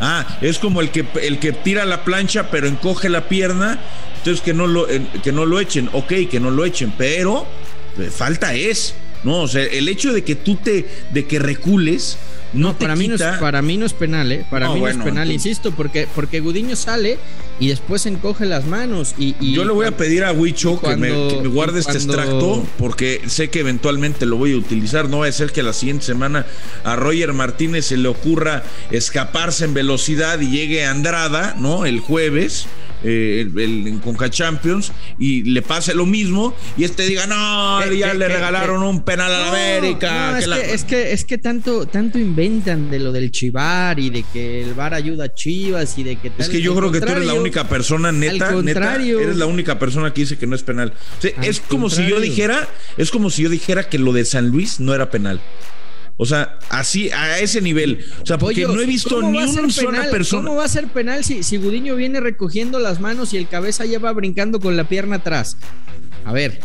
Ah, 0.00 0.38
es 0.40 0.58
como 0.58 0.80
el 0.80 0.90
que, 0.90 1.04
el 1.22 1.38
que 1.38 1.52
tira 1.52 1.84
la 1.84 2.02
plancha 2.04 2.50
pero 2.50 2.66
encoge 2.66 3.08
la 3.08 3.28
pierna, 3.28 3.78
entonces 4.18 4.42
que 4.42 4.52
no 4.52 4.66
lo, 4.66 4.88
eh, 4.90 5.00
que 5.22 5.30
no 5.32 5.46
lo 5.46 5.60
echen, 5.60 5.88
ok, 5.92 6.12
que 6.30 6.40
no 6.40 6.50
lo 6.50 6.64
echen, 6.64 6.92
pero 6.98 7.46
eh, 7.98 8.10
falta 8.10 8.54
es. 8.54 8.94
No, 9.22 9.42
o 9.42 9.48
sea, 9.48 9.62
el 9.62 9.88
hecho 9.88 10.12
de 10.12 10.22
que 10.24 10.34
tú 10.34 10.56
te, 10.56 10.86
de 11.12 11.24
que 11.26 11.38
recules, 11.38 12.18
no, 12.54 12.78
para 12.78 12.96
mí 12.96 13.08
no, 13.08 13.16
es, 13.16 13.22
para 13.22 13.60
mí 13.62 13.76
no 13.76 13.84
es 13.86 13.92
penal, 13.92 14.30
¿eh? 14.32 14.46
Para 14.50 14.66
No, 14.66 14.72
mí 14.74 14.78
no 14.78 14.80
bueno, 14.86 14.98
es 15.00 15.04
penal, 15.04 15.28
entonces- 15.30 15.46
insisto, 15.50 15.72
porque, 15.72 16.08
porque 16.14 16.40
Gudiño 16.40 16.76
sale 16.76 17.18
y 17.60 17.68
después 17.68 18.06
encoge 18.06 18.46
las 18.46 18.64
manos. 18.66 19.14
Y, 19.18 19.34
y 19.40 19.52
Yo 19.54 19.64
le 19.64 19.72
voy 19.72 19.86
a 19.86 19.96
pedir 19.96 20.24
a 20.24 20.32
Huicho 20.32 20.80
que, 20.80 20.96
me, 20.96 21.08
cuando- 21.10 21.28
que 21.28 21.42
me 21.42 21.48
guarde 21.48 21.80
este 21.80 21.92
extracto 21.92 22.66
porque 22.78 23.22
sé 23.26 23.50
que 23.50 23.60
eventualmente 23.60 24.26
lo 24.26 24.36
voy 24.36 24.52
a 24.54 24.56
utilizar. 24.56 25.08
No 25.08 25.18
va 25.18 25.26
a 25.26 25.32
ser 25.32 25.52
que 25.52 25.62
la 25.62 25.72
siguiente 25.72 26.04
semana 26.04 26.46
a 26.84 26.96
Roger 26.96 27.32
Martínez 27.32 27.86
se 27.86 27.96
le 27.96 28.08
ocurra 28.08 28.62
escaparse 28.90 29.64
en 29.64 29.74
velocidad 29.74 30.40
y 30.40 30.48
llegue 30.50 30.84
a 30.84 30.90
Andrada, 30.90 31.54
¿no? 31.58 31.84
El 31.86 32.00
jueves. 32.00 32.66
Eh, 33.04 33.46
el, 33.46 33.58
el- 33.60 33.86
en 33.86 33.98
Conca 34.00 34.28
Champions 34.30 34.90
y 35.18 35.42
le 35.44 35.62
pase 35.62 35.94
lo 35.94 36.06
mismo 36.06 36.54
y 36.76 36.84
este 36.84 37.06
diga 37.06 37.26
no 37.26 37.84
ya 37.92 38.14
le 38.14 38.26
regalaron 38.28 38.82
un 38.82 39.04
penal 39.04 39.32
a 39.32 39.38
la 39.38 39.46
No, 39.46 39.52
América 39.52 40.30
no, 40.32 40.38
que 40.38 40.42
es, 40.42 40.46
la- 40.48 40.56
que, 40.60 40.74
es 40.74 40.84
que 40.84 41.12
es 41.12 41.24
que 41.24 41.38
tanto 41.38 41.86
tanto 41.86 42.18
inventan 42.18 42.90
de 42.90 42.98
lo 42.98 43.12
del 43.12 43.30
Chivar 43.30 44.00
y 44.00 44.10
de 44.10 44.24
que 44.32 44.62
el 44.62 44.74
VAR 44.74 44.94
ayuda 44.94 45.26
a 45.26 45.34
Chivas 45.34 45.96
y 45.98 46.02
de 46.04 46.16
que 46.16 46.28
Es 46.28 46.34
tal. 46.36 46.48
que 46.50 46.60
yo 46.62 46.74
creo 46.74 46.90
que 46.90 47.00
tú 47.00 47.08
eres 47.12 47.26
la 47.26 47.34
única 47.34 47.68
persona 47.68 48.10
neta, 48.12 48.48
al 48.50 48.64
neta, 48.64 48.80
contrario. 48.80 49.20
eres 49.20 49.36
la 49.36 49.46
única 49.46 49.78
persona 49.78 50.12
que 50.12 50.22
dice 50.22 50.38
que 50.38 50.46
no 50.46 50.56
es 50.56 50.62
penal. 50.62 50.92
O 51.18 51.20
sea, 51.22 51.32
Al 51.36 51.44
es 51.44 51.60
como 51.60 51.90
si 51.90 52.06
yo 52.08 52.20
dijera, 52.20 52.68
es 52.96 53.10
como 53.10 53.30
si 53.30 53.42
yo 53.42 53.48
dijera 53.50 53.88
que 53.88 53.98
lo 53.98 54.12
de 54.12 54.24
San 54.24 54.48
Luis 54.48 54.80
no 54.80 54.94
era 54.94 55.10
penal. 55.10 55.40
O 56.16 56.26
sea, 56.26 56.58
así, 56.70 57.10
a 57.10 57.40
ese 57.40 57.60
nivel. 57.60 58.04
O 58.22 58.26
sea, 58.26 58.38
porque 58.38 58.62
no 58.66 58.80
he 58.80 58.86
visto 58.86 59.16
¿cómo 59.16 59.30
ni 59.32 59.38
una 59.42 59.68
sola 59.70 60.08
persona. 60.10 60.44
¿Cómo 60.44 60.56
va 60.58 60.64
a 60.64 60.68
ser 60.68 60.86
penal 60.88 61.24
si, 61.24 61.42
si 61.42 61.56
Gudiño 61.56 61.96
viene 61.96 62.20
recogiendo 62.20 62.78
las 62.78 63.00
manos 63.00 63.34
y 63.34 63.36
el 63.36 63.48
cabeza 63.48 63.84
ya 63.84 63.98
va 63.98 64.12
brincando 64.12 64.60
con 64.60 64.76
la 64.76 64.84
pierna 64.88 65.16
atrás? 65.16 65.56
A 66.24 66.32
ver. 66.32 66.60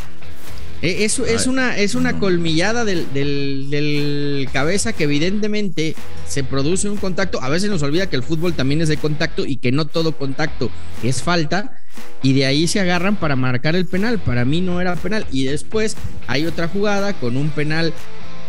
eh, 0.83 1.03
Es, 1.03 1.17
una, 1.47 1.77
es 1.77 1.95
una 1.95 2.19
colmillada 2.19 2.85
del, 2.85 3.11
del- 3.11 3.67
del 3.71 4.47
cabeza 4.53 4.93
que 4.93 5.05
evidentemente 5.05 5.95
se 6.27 6.43
produce 6.43 6.87
un 6.87 6.97
contacto. 6.97 7.41
A 7.41 7.49
veces 7.49 7.71
nos 7.71 7.81
olvida 7.81 8.07
que 8.07 8.15
el 8.17 8.23
fútbol 8.23 8.53
también 8.53 8.81
es 8.81 8.87
de 8.87 8.97
contacto 8.97 9.45
y 9.47 9.57
que 9.57 9.71
no 9.71 9.85
todo 9.87 10.11
contacto 10.15 10.69
es 11.03 11.23
falta. 11.23 11.75
Y 12.21 12.33
de 12.33 12.45
ahí 12.45 12.67
se 12.67 12.79
agarran 12.79 13.15
para 13.15 13.35
marcar 13.35 13.75
el 13.75 13.87
penal. 13.87 14.19
Para 14.19 14.45
mí 14.45 14.61
no 14.61 14.79
era 14.79 14.95
penal. 14.95 15.25
Y 15.31 15.45
después 15.45 15.97
hay 16.27 16.45
otra 16.45 16.67
jugada 16.67 17.13
con 17.13 17.35
un 17.35 17.49
penal 17.49 17.93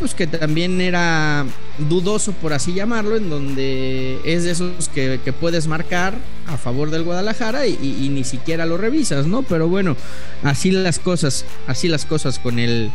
pues 0.00 0.14
que 0.14 0.26
también 0.26 0.80
era 0.80 1.44
dudoso, 1.78 2.32
por 2.32 2.54
así 2.54 2.72
llamarlo, 2.72 3.16
en 3.16 3.28
donde 3.28 4.18
es 4.24 4.44
de 4.44 4.50
esos 4.52 4.88
que, 4.88 5.20
puedes 5.38 5.66
marcar 5.66 6.14
a 6.46 6.56
favor 6.56 6.90
del 6.90 7.04
Guadalajara 7.04 7.66
y, 7.66 8.08
ni 8.10 8.24
siquiera 8.24 8.64
lo 8.64 8.78
revisas, 8.78 9.26
¿no? 9.26 9.42
Pero 9.42 9.68
bueno, 9.68 9.96
así 10.42 10.70
las 10.70 10.98
cosas, 10.98 11.44
así 11.66 11.86
las 11.86 12.06
cosas 12.06 12.38
con 12.38 12.58
el, 12.58 12.90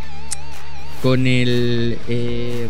con 1.03 1.27
el, 1.27 1.99
eh, 2.09 2.67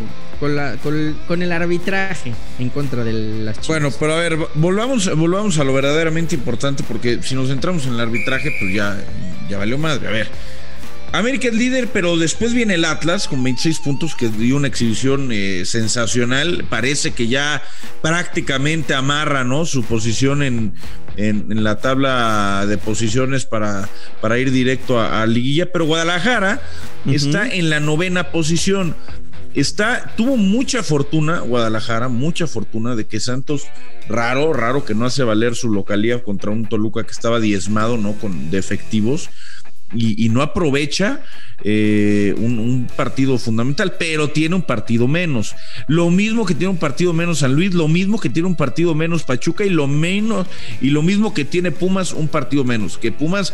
con 1.27 1.41
el 1.41 1.51
arbitraje 1.53 2.33
en 2.59 2.69
contra 2.69 3.05
de 3.05 3.13
las 3.13 3.55
chicas. 3.55 3.67
Bueno, 3.69 3.89
pero 3.97 4.15
a 4.15 4.17
ver, 4.17 4.38
volvamos, 4.55 5.15
volvamos 5.15 5.57
a 5.59 5.63
lo 5.63 5.73
verdaderamente 5.73 6.35
importante, 6.35 6.83
porque 6.85 7.23
si 7.23 7.35
nos 7.35 7.47
centramos 7.47 7.85
en 7.88 7.93
el 7.93 8.01
arbitraje, 8.01 8.53
pues 8.59 8.73
ya, 8.73 8.97
ya 9.49 9.57
valió 9.57 9.77
madre. 9.77 10.07
A 10.09 10.11
ver. 10.11 10.27
América 11.11 11.47
es 11.47 11.53
líder, 11.53 11.87
pero 11.93 12.17
después 12.17 12.53
viene 12.53 12.73
el 12.75 12.85
Atlas 12.85 13.27
con 13.27 13.43
26 13.43 13.79
puntos, 13.79 14.15
que 14.15 14.29
dio 14.29 14.57
una 14.57 14.67
exhibición 14.67 15.29
eh, 15.31 15.63
sensacional. 15.65 16.65
Parece 16.69 17.11
que 17.11 17.27
ya 17.27 17.63
prácticamente 18.01 18.93
amarra 18.93 19.43
¿no? 19.43 19.65
su 19.65 19.83
posición 19.83 20.43
en, 20.43 20.73
en, 21.15 21.51
en 21.51 21.63
la 21.63 21.77
tabla 21.79 22.65
de 22.67 22.77
posiciones 22.77 23.45
para, 23.45 23.87
para 24.21 24.37
ir 24.39 24.51
directo 24.51 24.99
a, 24.99 25.21
a 25.21 25.25
Liguilla. 25.25 25.71
Pero 25.71 25.85
Guadalajara 25.85 26.61
está 27.05 27.47
en 27.47 27.69
la 27.69 27.79
novena 27.79 28.31
posición. 28.31 28.95
Está, 29.53 30.13
tuvo 30.17 30.35
mucha 30.35 30.83
fortuna, 30.83 31.39
Guadalajara, 31.39 32.09
mucha 32.09 32.45
fortuna 32.45 32.93
de 32.97 33.05
que 33.05 33.21
Santos, 33.21 33.63
raro, 34.09 34.51
raro 34.51 34.83
que 34.83 34.93
no 34.95 35.05
hace 35.05 35.23
valer 35.23 35.55
su 35.55 35.69
localía 35.69 36.21
contra 36.21 36.51
un 36.51 36.65
Toluca 36.65 37.03
que 37.03 37.13
estaba 37.13 37.39
diezmado, 37.39 37.95
¿no? 37.95 38.11
Con 38.13 38.51
de 38.51 38.57
efectivos 38.57 39.29
y, 39.94 40.25
y 40.25 40.30
no 40.30 40.42
aprovecha 40.42 41.22
eh, 41.63 42.34
un, 42.38 42.60
un 42.60 42.88
partido 42.96 43.38
fundamental, 43.38 43.94
pero 43.98 44.30
tiene 44.30 44.56
un 44.56 44.62
partido 44.63 45.08
menos. 45.08 45.56
Lo 45.88 46.10
mismo 46.10 46.46
que 46.46 46.54
tiene 46.56 46.72
un 46.72 46.77
partido 46.77 47.13
menos 47.13 47.39
San 47.39 47.54
Luis, 47.56 47.74
lo 47.74 47.88
mismo 47.88 48.20
que 48.20 48.30
tiene 48.30 48.48
un 48.48 48.56
partido 48.56 48.94
menos 48.96 49.24
Pachuca 49.24 49.63
y 49.63 49.70
lo 49.70 49.88
menos 49.88 50.48
y 50.82 50.89
lo 50.89 51.01
mismo 51.01 51.34
que 51.34 51.46
tiene 51.46 51.72
Pumas 51.72 52.13
un 52.13 52.27
partido 52.27 52.63
menos. 52.63 52.98
Que 52.98 53.12
Pumas 53.12 53.54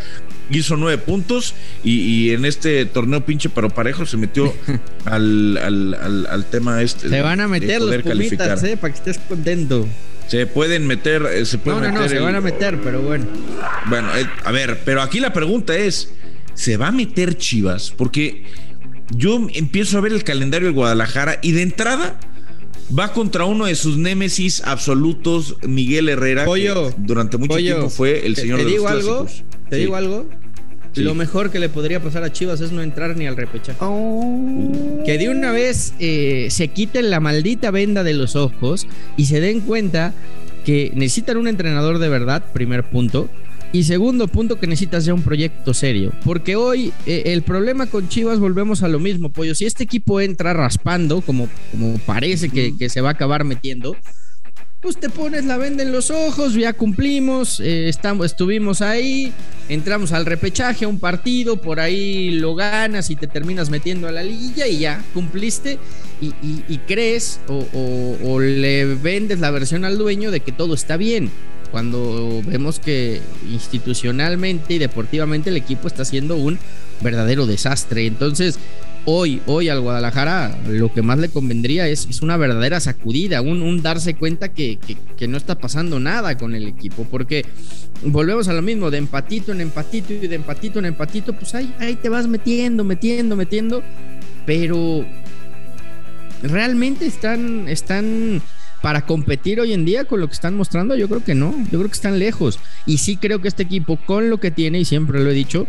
hizo 0.50 0.76
nueve 0.78 0.98
puntos 0.98 1.54
y, 1.84 2.00
y 2.02 2.32
en 2.32 2.46
este 2.46 2.86
torneo 2.86 3.24
pinche 3.26 3.50
pero 3.50 3.70
parejo 3.70 4.06
se 4.06 4.18
metió 4.18 4.54
al, 5.06 5.58
al, 5.58 5.94
al- 5.94 6.28
al 6.28 6.46
tema 6.50 6.82
este. 6.82 7.08
se 7.10 7.22
van 7.22 7.40
a 7.42 7.48
meter 7.48 7.82
los 7.82 7.96
pumitas, 8.04 8.64
¿eh? 8.64 8.78
Para 8.78 8.94
que 8.94 8.98
estés 9.00 9.20
contento. 9.20 9.88
Se 10.28 10.46
pueden 10.48 10.88
meter, 10.88 11.24
eh, 11.30 11.46
se 11.46 11.58
No, 11.58 11.64
pueden 11.64 11.82
no, 11.82 11.88
no, 11.90 11.94
meter 11.96 12.10
se 12.10 12.18
el- 12.18 12.24
van 12.24 12.36
a 12.36 12.42
meter, 12.42 12.80
pero 12.82 13.02
bueno. 13.02 13.26
bueno, 13.90 14.16
eh, 14.16 14.26
a 14.46 14.52
ver, 14.52 14.80
pero 14.86 15.02
aquí 15.02 15.20
la 15.20 15.34
pregunta 15.34 15.76
es, 15.76 16.14
¿se 16.54 16.78
va 16.78 16.88
a 16.88 16.92
meter 16.92 17.38
Chivas? 17.38 17.92
Porque 17.92 18.44
yo 19.16 19.48
empiezo 19.54 19.98
a 19.98 20.02
ver 20.02 20.14
el 20.14 20.24
calendario 20.24 20.68
del 20.68 20.76
Guadalajara 20.76 21.40
y 21.42 21.52
de 21.52 21.62
entrada 21.64 22.20
va 22.98 23.14
contra 23.14 23.46
uno 23.46 23.66
de 23.66 23.76
sus 23.76 23.98
némesis 23.98 24.62
absolutos, 24.66 25.58
Miguel 25.64 26.10
Herrera, 26.10 26.46
Pollo, 26.46 26.90
que 26.90 26.96
durante 26.98 27.38
mucho 27.38 27.54
Pollo, 27.54 27.74
tiempo 27.76 27.90
fue 27.90 28.26
el 28.26 28.36
señor 28.36 28.58
te, 28.60 28.66
de 28.66 28.70
los 28.70 28.74
digo 28.80 28.88
algo, 28.90 29.20
clásicos. 29.26 29.46
te 29.70 29.76
Sí. 29.76 29.82
digo 29.82 29.96
algo. 29.96 30.30
Sí. 30.94 31.04
Lo 31.04 31.16
mejor 31.16 31.52
que 31.52 31.60
le 31.60 31.70
podría 31.70 32.02
pasar 32.04 32.24
a 32.26 32.34
Chivas 32.34 32.60
es 32.60 32.74
no 32.74 32.82
entrar 32.82 33.16
ni 33.16 33.26
al 33.26 33.38
repechaje. 33.38 33.80
Que 35.06 35.18
de 35.18 35.30
una 35.30 35.54
vez 35.54 35.94
eh, 36.00 36.48
se 36.50 36.68
quiten 36.68 37.10
la 37.10 37.22
maldita 37.22 37.72
venda 37.72 38.04
de 38.04 38.14
los 38.14 38.36
ojos 38.36 38.88
y 39.16 39.28
se 39.28 39.40
den 39.40 39.62
cuenta 39.62 40.14
que 40.66 40.92
necesitan 40.94 41.38
un 41.38 41.48
entrenador 41.48 41.98
de 42.00 42.10
verdad, 42.10 42.44
primer 42.52 42.84
punto. 42.84 43.30
Y 43.74 43.84
segundo 43.84 44.28
punto, 44.28 44.60
que 44.60 44.68
necesitas 44.68 45.06
ya 45.06 45.14
un 45.14 45.22
proyecto 45.22 45.74
serio. 45.74 46.12
Porque 46.26 46.56
hoy 46.56 46.92
eh, 47.06 47.24
el 47.28 47.42
problema 47.42 47.86
con 47.86 48.10
Chivas, 48.10 48.40
volvemos 48.40 48.84
a 48.84 48.90
lo 48.90 49.00
mismo, 49.00 49.32
pollo. 49.32 49.56
Si 49.56 49.66
este 49.66 49.84
equipo 49.84 50.20
entra 50.20 50.54
raspando, 50.54 51.22
como, 51.22 51.48
como 51.72 51.98
parece 52.00 52.50
que, 52.50 52.76
que 52.78 52.90
se 52.90 53.02
va 53.02 53.10
a 53.10 53.14
acabar 53.14 53.46
metiendo, 53.46 53.96
pues 54.82 54.98
te 54.98 55.10
pones 55.10 55.46
la 55.46 55.58
venda 55.58 55.84
en 55.84 55.92
los 55.92 56.10
ojos, 56.10 56.56
ya 56.56 56.74
cumplimos, 56.74 57.60
eh, 57.60 57.88
estamos, 57.88 58.26
estuvimos 58.26 58.82
ahí, 58.82 59.32
entramos 59.70 60.12
al 60.12 60.26
repechaje, 60.26 60.86
a 60.86 60.88
un 60.88 61.00
partido, 61.00 61.62
por 61.62 61.80
ahí 61.80 62.32
lo 62.32 62.56
ganas 62.56 63.12
y 63.12 63.16
te 63.16 63.28
terminas 63.28 63.70
metiendo 63.70 64.08
a 64.08 64.12
la 64.12 64.24
liguilla 64.24 64.68
y 64.68 64.80
ya 64.80 65.04
cumpliste. 65.14 65.78
y, 66.20 66.78
crees 66.88 67.40
o, 67.48 68.40
le 68.40 68.86
vendes 68.96 69.40
la 69.40 69.52
versión 69.52 69.86
al 69.86 70.00
dueño 70.00 70.32
de 70.32 70.40
que 70.40 70.52
todo 70.52 70.74
está 70.74 70.98
bien, 70.98 71.30
cuando 71.72 72.42
vemos 72.46 72.80
que 72.80 73.22
institucionalmente 73.50 74.76
y 74.76 74.78
deportivamente 74.78 75.50
el 75.50 75.58
equipo 75.58 75.88
está 75.88 76.04
haciendo 76.04 76.36
un 76.36 76.60
verdadero 77.02 77.46
desastre. 77.46 78.06
Entonces, 78.06 78.60
hoy, 79.06 79.42
hoy 79.46 79.70
al 79.70 79.82
Guadalajara 79.82 80.58
lo 80.68 80.94
que 80.94 81.02
más 81.02 81.18
le 81.20 81.30
convendría 81.30 81.88
es, 81.88 82.08
es 82.10 82.22
una 82.22 82.38
verdadera 82.38 82.80
sacudida, 82.80 83.42
un, 83.42 83.82
darse 83.82 84.16
cuenta 84.16 84.50
que, 84.50 84.78
no 85.28 85.38
está 85.38 85.58
pasando 85.58 86.00
nada 86.00 86.38
con 86.38 86.56
el 86.56 86.68
equipo, 86.68 87.06
porque 87.10 87.46
volvemos 88.04 88.48
a 88.48 88.54
lo 88.54 88.62
mismo, 88.62 88.92
de 88.92 88.98
empatito 88.98 89.52
en 89.52 89.62
empatito 89.62 90.14
y 90.14 90.28
de 90.28 90.36
empatito 90.36 90.80
en 90.80 90.86
empatito, 90.86 91.34
pues 91.34 91.56
ahí, 91.56 91.74
ahí 91.80 91.96
te 91.96 92.10
vas 92.10 92.28
metiendo, 92.28 92.84
metiendo, 92.84 93.36
metiendo, 93.36 93.84
pero 94.46 95.06
realmente 96.44 97.06
están, 97.06 97.68
están 97.68 98.42
para 98.82 99.06
competir 99.06 99.60
hoy 99.60 99.74
en 99.74 99.86
día 99.86 100.06
con 100.06 100.20
lo 100.20 100.28
que 100.28 100.34
están 100.34 100.56
mostrando, 100.56 100.96
yo 100.96 101.08
creo 101.08 101.24
que 101.24 101.36
no, 101.36 101.56
yo 101.72 101.80
creo 101.80 101.88
que 101.88 101.96
están 101.96 102.20
lejos. 102.20 102.60
Y 102.86 102.98
sí 102.98 103.18
creo 103.18 103.42
que 103.42 103.48
este 103.48 103.64
equipo, 103.64 103.98
con 103.98 104.30
lo 104.30 104.40
que 104.40 104.52
tiene, 104.52 104.80
y 104.80 104.86
siempre 104.86 105.24
lo 105.24 105.30
he 105.30 105.34
dicho, 105.34 105.68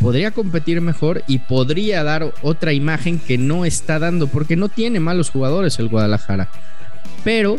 podría 0.00 0.32
competir 0.32 0.80
mejor 0.80 1.22
y 1.26 1.38
podría 1.38 2.02
dar 2.02 2.34
otra 2.42 2.72
imagen 2.72 3.18
que 3.18 3.38
no 3.38 3.64
está 3.64 3.98
dando, 3.98 4.26
porque 4.26 4.56
no 4.56 4.68
tiene 4.68 5.00
malos 5.00 5.30
jugadores 5.30 5.78
el 5.78 5.88
Guadalajara. 5.88 6.50
Pero 7.22 7.58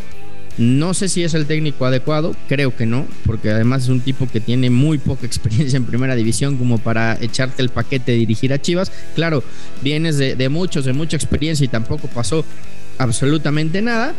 no 0.58 0.94
sé 0.94 1.10
si 1.10 1.24
es 1.24 1.34
el 1.34 1.48
técnico 1.48 1.86
adecuado, 1.86 2.34
creo 2.48 2.76
que 2.76 2.86
no, 2.86 3.06
porque 3.26 3.50
además 3.50 3.84
es 3.84 3.90
un 3.90 4.00
tipo 4.00 4.28
que 4.28 4.40
tiene 4.40 4.70
muy 4.70 4.98
poca 4.98 5.26
experiencia 5.26 5.76
en 5.76 5.86
primera 5.86 6.16
división 6.16 6.58
como 6.58 6.78
para 6.78 7.18
echarte 7.20 7.62
el 7.62 7.70
paquete 7.70 8.14
de 8.14 8.20
dirigir 8.20 8.54
a 8.54 8.62
Chivas. 8.62 8.92
Claro, 9.16 9.44
vienes 9.82 10.18
de, 10.18 10.50
muchos, 10.50 10.86
de 10.86 10.94
mucha 10.94 11.18
experiencia 11.18 11.66
y 11.66 11.68
tampoco 11.68 12.08
pasó 12.08 12.46
absolutamente 12.98 13.82
nada. 13.82 14.14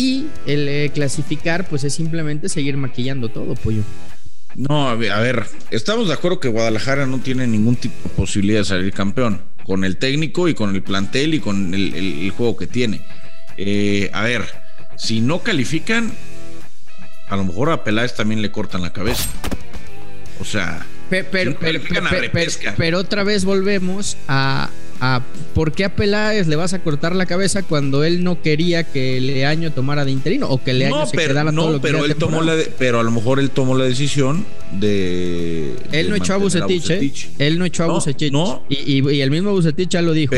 Y 0.00 0.28
el 0.46 0.66
eh, 0.66 0.90
clasificar, 0.94 1.68
pues 1.68 1.84
es 1.84 1.92
simplemente 1.92 2.48
seguir 2.48 2.78
maquillando 2.78 3.28
todo, 3.28 3.54
pollo. 3.54 3.82
No, 4.54 4.88
a 4.88 4.94
ver, 4.94 5.44
estamos 5.70 6.08
de 6.08 6.14
acuerdo 6.14 6.40
que 6.40 6.48
Guadalajara 6.48 7.04
no 7.04 7.18
tiene 7.18 7.46
ningún 7.46 7.76
tipo 7.76 8.08
de 8.08 8.14
posibilidad 8.14 8.60
de 8.60 8.64
salir 8.64 8.94
campeón, 8.94 9.42
con 9.62 9.84
el 9.84 9.98
técnico 9.98 10.48
y 10.48 10.54
con 10.54 10.74
el 10.74 10.82
plantel 10.82 11.34
y 11.34 11.40
con 11.40 11.74
el, 11.74 12.32
juego 12.34 12.56
que 12.56 12.66
tiene. 12.66 13.02
Eh, 13.58 14.08
a 14.14 14.22
ver, 14.22 14.46
si 14.96 15.20
no 15.20 15.40
califican, 15.40 16.10
a 17.28 17.36
lo 17.36 17.44
mejor 17.44 17.70
a 17.70 17.84
Peláez 17.84 18.14
también 18.14 18.40
le 18.40 18.50
cortan 18.50 18.80
la 18.80 18.94
cabeza. 18.94 19.28
O 20.40 20.46
sea, 20.46 20.86
pero, 21.10 21.58
pero, 22.78 22.98
otra 22.98 23.22
vez 23.22 23.44
volvemos 23.44 24.16
a, 24.28 24.70
¿por 25.54 25.72
qué 25.72 25.84
a 25.84 25.96
Peláez 25.96 26.46
le 26.46 26.56
vas 26.56 26.74
a 26.74 26.80
cortar 26.80 27.14
la 27.14 27.26
cabeza 27.26 27.62
cuando 27.62 28.04
él 28.04 28.22
no 28.22 28.42
quería 28.42 28.84
que 28.84 29.20
Leaño 29.20 29.72
tomara 29.72 30.04
de 30.04 30.10
interino 30.10 30.48
o 30.48 30.62
que 30.62 30.74
Leaño 30.74 31.06
se 31.06 31.16
quedara 31.16 31.52
no, 31.52 31.62
todo 31.62 31.72
lo 31.72 31.80
pero 31.80 32.04
él 32.04 32.14
tomó 32.16 32.42
la 32.42 32.56
pero 32.78 33.00
a 33.00 33.02
lo 33.02 33.10
mejor 33.10 33.40
él 33.40 33.50
tomó 33.50 33.76
la 33.76 33.84
decisión 33.84 34.44
de 34.78 35.74
él 35.92 36.10
no 36.10 36.16
echó 36.16 36.34
a 36.34 36.36
Bucetich, 36.36 36.90
¿eh? 36.90 37.12
él 37.38 37.58
no 37.58 37.64
echó 37.64 37.84
a 37.84 37.86
Bucetich. 37.88 38.32
no, 38.32 38.64
y, 38.68 39.08
y, 39.10 39.20
el 39.20 39.30
mismo 39.30 39.52
Bucetich 39.52 39.88
ya 39.88 40.02
lo 40.02 40.12
dijo. 40.12 40.34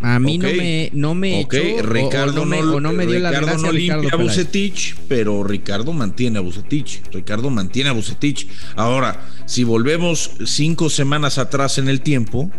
A 0.00 0.18
mí 0.18 0.38
no 0.38 0.48
me 0.48 0.90
no 0.92 1.14
me 1.14 1.40
echó 1.40 1.82
Ricardo 1.82 2.42
o, 2.42 2.44
no, 2.44 2.50
me, 2.50 2.58
o 2.58 2.80
no 2.80 2.92
me 2.92 3.06
dio 3.06 3.18
la 3.18 3.30
gracia 3.30 3.58
no 3.58 3.72
limpia 3.72 4.10
a 4.12 4.16
Bucetich 4.16 4.96
pero 5.08 5.44
Ricardo 5.44 5.92
mantiene 5.92 6.38
a 6.38 6.40
Bucetich. 6.40 7.02
Ricardo 7.12 7.50
mantiene 7.50 7.90
a 7.90 7.92
Bucetich. 7.92 8.48
Ahora 8.76 9.26
si 9.46 9.64
volvemos 9.64 10.32
cinco 10.44 10.88
semanas 10.88 11.38
atrás 11.38 11.78
en 11.78 11.88
el 11.88 12.00
tiempo 12.00 12.50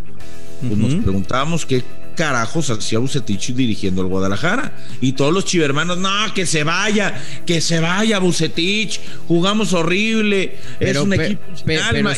pues 0.62 0.78
nos 0.78 0.96
preguntábamos 1.04 1.66
qué 1.66 1.84
carajos 2.16 2.70
hacía 2.70 3.00
Bucetich 3.00 3.54
dirigiendo 3.54 4.02
al 4.02 4.08
Guadalajara. 4.08 4.74
Y 5.02 5.14
todos 5.14 5.34
los 5.34 5.46
chivermanos, 5.46 5.98
no, 5.98 6.34
que 6.34 6.46
se 6.46 6.64
vaya, 6.64 7.22
que 7.46 7.62
se 7.62 7.80
vaya 7.80 8.20
Bucetich, 8.20 9.00
jugamos 9.28 9.74
horrible, 9.74 10.58
es 10.80 10.98
un 10.98 11.14
equipo 11.14 11.42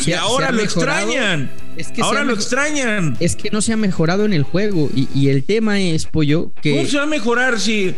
y 0.06 0.14
ahora 0.14 0.52
lo 0.52 0.62
extrañan. 0.62 1.52
Es 1.76 1.90
que 1.90 2.02
ahora 2.02 2.24
lo 2.24 2.34
extrañan. 2.34 3.18
Es 3.20 3.36
que 3.36 3.52
no 3.52 3.62
se 3.62 3.74
ha 3.74 3.78
mejorado 3.78 4.26
en 4.26 4.34
el 4.34 4.44
juego. 4.44 4.90
Y, 4.96 5.30
el 5.30 5.44
tema 5.44 5.80
es, 5.80 6.06
Pollo, 6.06 6.52
que. 6.62 6.72
¿Cómo 6.72 6.88
se 6.88 6.98
va 6.98 7.04
a 7.04 7.08
mejorar 7.08 7.60
si, 7.60 7.94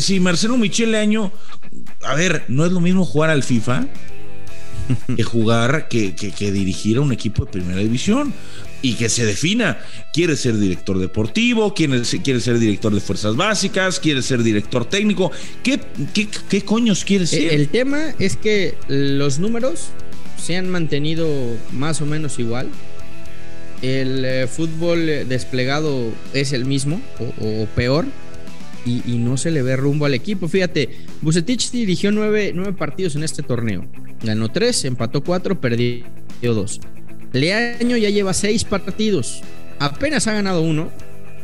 si 0.00 0.20
Marcelo 0.20 0.56
Michele 0.56 0.98
Año. 0.98 1.32
A 2.04 2.14
ver, 2.14 2.44
¿no 2.48 2.64
es 2.64 2.72
lo 2.72 2.80
mismo 2.80 3.04
jugar 3.04 3.30
al 3.30 3.42
FIFA? 3.42 3.86
Que 5.16 5.22
jugar, 5.22 5.88
que, 5.88 6.14
que, 6.14 6.52
dirigir 6.52 6.98
a 6.98 7.00
un 7.00 7.12
equipo 7.12 7.44
de 7.44 7.52
primera 7.52 7.80
división 7.80 8.32
y 8.82 8.94
que 8.94 9.08
se 9.08 9.24
defina. 9.26 9.78
Quiere 10.12 10.36
ser 10.36 10.58
director 10.58 10.98
deportivo, 10.98 11.74
quiere, 11.74 12.02
quiere 12.22 12.40
ser 12.40 12.58
director 12.58 12.94
de 12.94 13.00
fuerzas 13.00 13.36
básicas, 13.36 14.00
quiere 14.00 14.22
ser 14.22 14.42
director 14.42 14.84
técnico. 14.84 15.30
¿Qué, 15.62 15.80
qué, 16.48 16.62
coños 16.62 17.04
quiere 17.04 17.26
ser? 17.26 17.52
El 17.52 17.68
tema 17.68 18.14
es 18.18 18.36
que 18.36 18.74
los 18.88 19.38
números 19.38 19.88
se 20.42 20.56
han 20.56 20.68
mantenido 20.68 21.28
más 21.72 22.00
o 22.00 22.06
menos 22.06 22.38
igual. 22.38 22.68
El 23.82 24.24
eh, 24.24 24.46
fútbol 24.48 25.06
desplegado 25.28 26.12
es 26.34 26.52
el 26.52 26.64
mismo 26.64 27.00
o, 27.40 27.66
peor. 27.74 28.06
Y, 28.86 29.18
no 29.18 29.36
se 29.36 29.50
le 29.50 29.60
ve 29.60 29.76
rumbo 29.76 30.06
al 30.06 30.14
equipo. 30.14 30.48
Fíjate, 30.48 30.88
Bucetich 31.20 31.70
dirigió 31.70 32.12
nueve, 32.12 32.52
nueve 32.54 32.72
partidos 32.72 33.16
en 33.16 33.24
este 33.24 33.42
torneo. 33.42 33.84
Ganó 34.22 34.50
tres, 34.50 34.84
empató 34.84 35.22
cuatro, 35.22 35.60
perdió 35.60 36.04
dos. 36.42 36.80
Leaño 37.32 37.96
ya 37.96 38.10
lleva 38.10 38.32
seis 38.32 38.64
partidos. 38.64 39.42
Apenas 39.78 40.26
ha 40.26 40.32
ganado 40.32 40.62
uno. 40.62 40.90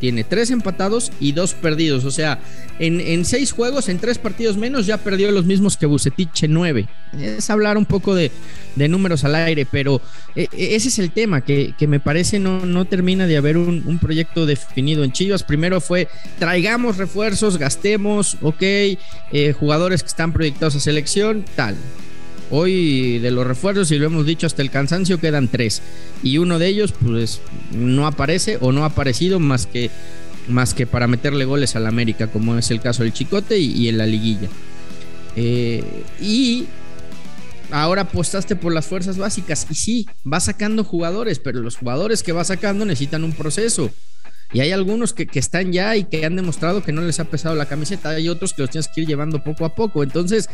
Tiene 0.00 0.24
tres 0.24 0.50
empatados 0.50 1.12
y 1.20 1.32
dos 1.32 1.54
perdidos. 1.54 2.04
O 2.04 2.10
sea, 2.10 2.40
en, 2.78 3.24
seis 3.24 3.52
juegos, 3.52 3.88
en 3.88 3.98
tres 3.98 4.18
partidos 4.18 4.56
menos, 4.56 4.86
ya 4.86 4.98
perdió 4.98 5.30
los 5.30 5.44
mismos 5.44 5.76
que 5.76 5.86
Bucetich 5.86 6.44
en 6.44 6.52
nueve. 6.52 6.88
Es 7.18 7.50
hablar 7.50 7.78
un 7.78 7.86
poco 7.86 8.14
de, 8.14 8.30
números 8.76 9.24
al 9.24 9.34
aire, 9.36 9.66
pero 9.70 10.00
e, 10.34 10.48
e, 10.52 10.74
ese 10.74 10.88
es 10.88 10.98
el 10.98 11.12
tema, 11.12 11.42
que, 11.42 11.74
me 11.86 12.00
parece 12.00 12.38
no, 12.38 12.66
no 12.66 12.84
termina 12.84 13.26
de 13.26 13.36
haber 13.36 13.56
un, 13.56 13.98
proyecto 13.98 14.46
definido 14.46 15.04
en 15.04 15.12
Chivas. 15.12 15.42
Primero 15.42 15.80
fue 15.80 16.08
traigamos 16.38 16.96
refuerzos, 16.96 17.58
gastemos, 17.58 18.36
ok, 18.42 18.62
eh, 18.62 18.98
jugadores 19.58 20.02
que 20.02 20.08
están 20.08 20.32
proyectados 20.32 20.76
a 20.76 20.80
selección, 20.80 21.44
tal. 21.56 21.76
Hoy 22.50 23.18
de 23.18 23.30
los 23.30 23.46
refuerzos, 23.46 23.90
y 23.90 23.98
lo 23.98 24.06
hemos 24.06 24.26
dicho 24.26 24.46
hasta 24.46 24.62
el 24.62 24.70
cansancio, 24.70 25.18
quedan 25.18 25.48
tres. 25.48 25.82
Y 26.22 26.38
uno 26.38 26.58
de 26.58 26.66
ellos, 26.68 26.92
pues, 26.92 27.40
no 27.72 28.06
aparece 28.06 28.58
o 28.60 28.72
no 28.72 28.84
ha 28.84 28.88
aparecido 28.88 29.40
más 29.40 29.66
que, 29.66 29.90
más 30.48 30.74
que 30.74 30.86
para 30.86 31.06
meterle 31.06 31.44
goles 31.44 31.74
al 31.76 31.86
América, 31.86 32.28
como 32.28 32.56
es 32.56 32.70
el 32.70 32.80
caso 32.80 33.02
del 33.02 33.12
Chicote 33.12 33.58
y, 33.58 33.88
en 33.88 33.98
la 33.98 34.06
liguilla. 34.06 34.48
Eh, 35.36 35.82
y 36.20 36.66
ahora 37.70 38.02
apostaste 38.02 38.56
por 38.56 38.72
las 38.72 38.86
fuerzas 38.86 39.16
básicas. 39.16 39.66
Y 39.70 39.74
sí, 39.74 40.06
va 40.30 40.40
sacando 40.40 40.84
jugadores, 40.84 41.38
pero 41.38 41.60
los 41.60 41.76
jugadores 41.76 42.22
que 42.22 42.32
va 42.32 42.44
sacando 42.44 42.84
necesitan 42.84 43.24
un 43.24 43.32
proceso. 43.32 43.90
Y 44.54 44.60
hay 44.60 44.70
algunos 44.70 45.12
que, 45.12 45.28
están 45.34 45.72
ya 45.72 45.96
y 45.96 46.04
que 46.04 46.24
han 46.24 46.36
demostrado 46.36 46.82
que 46.82 46.92
no 46.92 47.02
les 47.02 47.18
ha 47.18 47.24
pesado 47.24 47.56
la 47.56 47.66
camiseta. 47.66 48.10
Hay 48.10 48.28
otros 48.28 48.54
que 48.54 48.62
los 48.62 48.70
tienes 48.70 48.86
que 48.86 49.00
ir 49.00 49.08
llevando 49.08 49.42
poco 49.42 49.64
a 49.64 49.74
poco. 49.74 50.04
Entonces, 50.04 50.48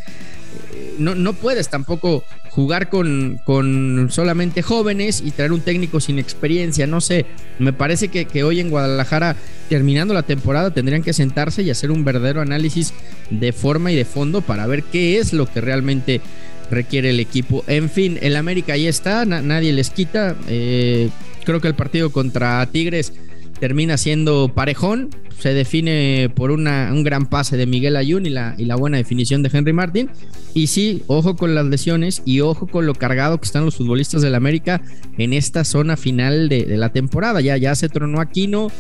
eh, 0.75 0.95
no, 0.99 1.15
no, 1.15 1.35
puedes 1.35 1.69
tampoco 1.69 2.25
jugar 2.49 2.89
con, 2.89 3.39
con, 3.45 4.09
solamente 4.11 4.63
jóvenes 4.63 5.23
y 5.25 5.33
traer 5.33 5.53
un 5.53 5.61
técnico 5.61 6.01
sin 6.01 6.19
experiencia. 6.19 6.87
No 6.87 7.03
sé, 7.03 7.27
me 7.59 7.75
parece 7.75 8.09
que, 8.09 8.25
que 8.25 8.43
hoy 8.43 8.61
en 8.61 8.71
Guadalajara, 8.71 9.37
terminando 9.69 10.15
la 10.15 10.23
temporada, 10.23 10.73
tendrían 10.73 11.03
que 11.03 11.13
sentarse 11.13 11.63
y 11.63 11.69
hacer 11.69 11.91
un 11.91 12.03
verdadero 12.03 12.41
análisis 12.41 12.95
de 13.29 13.53
forma 13.53 13.93
y 13.93 13.97
de 13.97 14.07
fondo 14.07 14.41
para 14.41 14.67
ver 14.67 14.83
qué 14.85 15.19
es 15.19 15.35
lo 15.35 15.45
que 15.45 15.61
realmente 15.61 16.23
requiere 16.71 17.11
el 17.11 17.21
equipo. 17.21 17.65
En 17.67 17.91
fin, 17.91 18.19
el 18.23 18.35
América 18.37 18.73
ahí 18.73 18.87
está, 18.87 19.27
nadie 19.27 19.75
les 19.75 19.91
quita. 19.91 20.37
Eh, 20.49 21.11
creo 21.45 21.61
que 21.61 21.69
el 21.69 21.75
partido 21.75 22.11
contra 22.11 22.65
Tigres 22.67 23.13
termina 23.61 23.97
siendo 23.97 24.53
parejón. 24.55 25.11
Se 25.39 25.55
define 25.55 26.31
por 26.35 26.51
una, 26.51 26.91
un 26.93 27.05
gran 27.05 27.27
pase 27.27 27.57
de 27.57 27.67
Miguel 27.67 27.97
Ayun 27.97 28.27
y 28.27 28.31
la, 28.31 28.55
y 28.59 28.65
la 28.65 28.77
buena 28.77 28.97
definición 28.97 29.43
de 29.43 29.51
Henry 29.53 29.73
Martin. 29.73 30.11
Y 30.53 30.67
sí, 30.67 31.03
ojo 31.07 31.37
con 31.37 31.55
las 31.55 31.67
lesiones 31.67 32.23
y 32.25 32.41
ojo 32.41 32.67
con 32.67 32.87
lo 32.87 32.95
cargado 32.95 33.39
que 33.39 33.47
están 33.47 33.65
los 33.65 33.77
futbolistas 33.77 34.23
del 34.23 34.35
América 34.35 34.83
en 35.17 35.33
esta 35.33 35.65
zona 35.65 35.97
final 35.97 36.49
de, 36.49 36.67
la 36.77 36.91
temporada. 36.93 37.41
Ya, 37.41 37.57
ya 37.57 37.75
se 37.75 37.89
tronó 37.89 38.21
Aquino, 38.21 38.71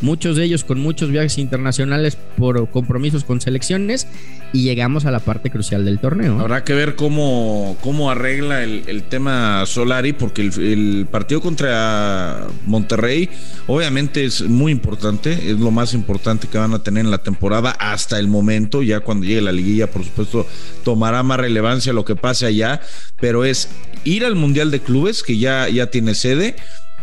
muchos 0.00 0.36
de 0.36 0.44
ellos 0.44 0.64
con 0.64 0.78
muchos 0.78 1.10
viajes 1.10 1.38
internacionales 1.38 2.16
por 2.36 2.70
compromisos 2.70 3.24
con 3.24 3.40
selecciones 3.40 4.06
y 4.52 4.62
llegamos 4.62 5.04
a 5.06 5.10
la 5.10 5.20
parte 5.20 5.50
crucial 5.50 5.84
del 5.84 5.98
torneo. 5.98 6.40
Habrá 6.40 6.64
que 6.64 6.74
ver 6.74 6.94
cómo, 6.94 7.76
cómo 7.80 8.10
arregla 8.10 8.62
el, 8.62 9.02
tema 9.08 9.64
Solari 9.66 10.12
porque 10.12 10.42
el, 10.42 11.06
partido 11.10 11.40
contra 11.40 12.46
Monterrey 12.66 13.28
obviamente 13.66 14.24
es 14.24 14.42
muy 14.42 14.72
importante, 14.72 15.32
es 15.32 15.58
lo 15.58 15.70
más 15.70 15.94
importante 15.94 16.48
que 16.48 16.58
van 16.58 16.74
a 16.74 16.82
tener 16.82 17.04
en 17.04 17.10
la 17.10 17.18
temporada 17.18 17.70
hasta 17.70 18.18
el 18.18 18.28
momento, 18.28 18.82
ya 18.82 19.00
cuando 19.00 19.26
llegue 19.26 19.42
la 19.42 19.52
liguilla 19.52 19.90
por 19.90 20.04
supuesto 20.04 20.46
tomará 20.84 21.22
más 21.22 21.38
relevancia 21.38 21.92
lo 21.92 22.04
que 22.04 22.16
pase 22.16 22.46
allá, 22.46 22.80
pero 23.20 23.44
es 23.44 23.68
ir 24.04 24.24
al 24.24 24.34
Mundial 24.34 24.70
de 24.70 24.80
Clubes 24.80 25.22
que 25.22 25.38
ya, 25.38 25.68
ya 25.68 25.90
tiene 25.90 26.14
sede 26.14 26.56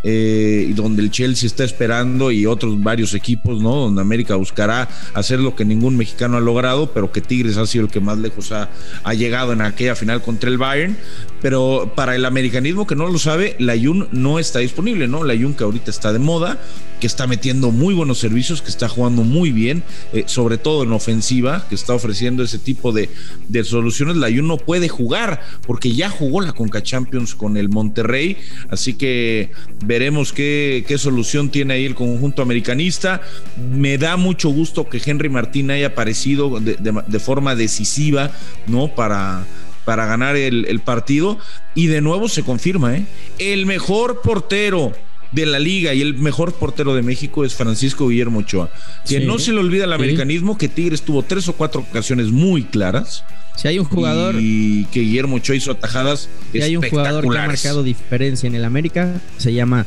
eh, 0.04 0.72
donde 0.76 1.02
el 1.02 1.12
Chelsea 1.12 1.48
está 1.48 1.64
esperando 1.64 2.32
y 2.32 2.46
otros 2.46 2.82
varios 2.82 3.14
equipos, 3.14 3.62
¿no? 3.62 3.76
Donde 3.76 4.02
América 4.02 4.36
buscará 4.36 4.90
hacer 5.14 5.40
lo 5.40 5.56
que 5.56 5.66
ningún 5.66 5.96
mexicano 5.96 6.38
ha 6.38 6.42
logrado, 6.42 6.92
pero 6.92 7.12
que 7.12 7.22
Tigres 7.22 7.58
ha 7.58 7.66
sido 7.66 7.86
el 7.86 7.92
que 7.92 8.00
más 8.00 8.18
lejos 8.18 8.52
ha, 8.52 8.70
ha 9.04 9.14
llegado 9.14 9.54
en 9.54 9.62
aquella 9.62 9.96
final 9.96 10.22
contra 10.22 10.50
el 10.50 10.58
Bayern. 10.58 10.98
Pero 11.44 11.92
para 11.94 12.16
el 12.16 12.26
americanismo 12.26 12.88
que 12.88 12.96
no 12.96 13.06
lo 13.08 13.20
sabe, 13.20 13.56
la 13.60 13.78
Jun 13.78 14.08
no 14.12 14.40
está 14.40 14.60
disponible, 14.60 15.08
¿no? 15.08 15.24
La 15.26 15.36
Jun 15.36 15.54
que 15.54 15.66
ahorita 15.66 15.92
está 15.92 16.14
de 16.14 16.20
moda, 16.20 16.58
que 17.02 17.06
está 17.06 17.28
metiendo 17.28 17.70
muy 17.70 17.94
buenos 17.94 18.18
servicios, 18.18 18.62
que 18.62 18.70
está 18.70 18.88
jugando 18.88 19.24
muy 19.24 19.52
bien, 19.52 19.84
eh, 20.14 20.24
sobre 20.26 20.58
todo 20.58 20.84
en 20.84 20.94
ofensiva, 20.94 21.66
que 21.68 21.76
está 21.76 21.94
ofreciendo 21.94 22.44
ese 22.44 22.60
tipo 22.60 22.94
de, 22.94 23.10
de 23.50 23.64
soluciones. 23.66 24.16
La 24.16 24.30
Jun 24.30 24.48
no 24.48 24.56
puede 24.58 24.88
jugar 24.88 25.42
porque 25.68 25.94
ya 25.94 26.10
jugó 26.10 26.40
la 26.40 26.54
Conca 26.54 26.82
Champions 26.82 27.36
con 27.36 27.58
el 27.58 27.68
Monterrey, 27.68 28.38
así 28.70 28.94
que 28.94 29.52
veremos 29.86 30.32
qué, 30.32 30.86
qué 30.88 30.98
solución 30.98 31.50
tiene 31.50 31.74
ahí 31.74 31.84
el 31.84 31.96
conjunto 31.96 32.42
americanista. 32.42 33.22
Me 33.70 33.98
da 33.98 34.16
mucho 34.16 34.50
gusto 34.50 34.88
que 34.88 35.02
Henry 35.06 35.28
Martín 35.28 35.72
haya 35.72 35.88
aparecido 35.88 36.62
de, 36.62 36.76
de, 36.76 37.04
de 37.06 37.20
forma 37.20 37.54
decisiva, 37.54 38.32
¿no? 38.66 38.96
Para 38.96 39.46
para 39.86 40.06
ganar 40.06 40.36
el, 40.36 40.66
el, 40.66 40.80
partido. 40.80 41.38
Y 41.76 41.88
de 41.88 42.02
nuevo 42.02 42.30
se 42.30 42.44
confirma, 42.44 42.96
¿eh? 42.96 43.06
El 43.40 43.66
mejor 43.66 44.22
portero 44.22 44.94
de 45.34 45.46
la 45.48 45.60
liga 45.60 45.94
y 45.94 46.02
el 46.02 46.14
mejor 46.14 46.54
portero 46.54 46.94
de 46.96 47.02
México 47.02 47.44
es 47.44 47.56
Francisco 47.56 48.08
Guillermo 48.08 48.40
Ochoa. 48.40 48.70
Que 49.08 49.20
sí, 49.20 49.26
no 49.26 49.40
se 49.40 49.52
le 49.52 49.60
olvida 49.60 49.86
el 49.86 49.94
americanismo, 49.94 50.58
que 50.58 50.70
Tigres 50.70 51.02
tuvo 51.02 51.24
tres 51.24 51.48
o 51.48 51.54
cuatro 51.54 51.82
ocasiones 51.82 52.28
muy 52.28 52.64
claras. 52.64 53.24
Si 53.56 53.68
hay 53.68 53.80
un 53.80 53.86
jugador. 53.86 54.36
Y 54.40 54.86
que 54.86 55.02
Guillermo 55.02 55.38
Ochoa 55.38 55.56
hizo 55.56 55.72
atajadas. 55.72 56.30
Si 56.52 56.62
hay 56.62 56.78
un 56.78 56.84
jugador 56.84 57.28
que 57.28 57.38
ha 57.38 57.48
marcado 57.48 57.84
diferencia 57.84 58.48
en 58.48 58.56
el 58.56 58.64
América, 58.64 59.20
se 59.38 59.54
llama 59.54 59.86